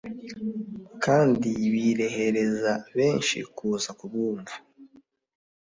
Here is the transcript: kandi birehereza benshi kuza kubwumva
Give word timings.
kandi 1.03 1.49
birehereza 1.73 2.71
benshi 2.97 3.37
kuza 3.55 3.89
kubwumva 3.99 4.53